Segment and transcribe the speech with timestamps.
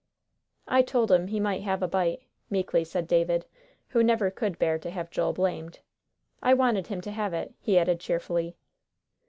[0.67, 3.45] "I told him he might have a bite," meekly said David,
[3.89, 5.77] who never could bear to have Joel blamed.
[6.41, 8.55] "I wanted him to have it," he added cheerfully.